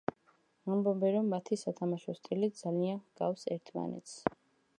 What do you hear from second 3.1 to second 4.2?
გავს ერთმანეთს.